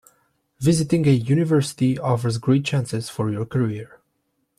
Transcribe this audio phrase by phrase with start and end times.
[0.59, 4.01] Visiting a university offers great chances for your career.